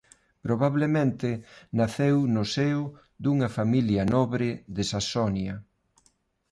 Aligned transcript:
Probablemente 0.45 1.29
naceu 1.79 2.15
no 2.35 2.43
seo 2.55 2.83
dunha 3.23 3.49
familia 3.57 4.03
nobre 4.15 4.49
de 4.75 4.83
Saxonia. 4.91 5.55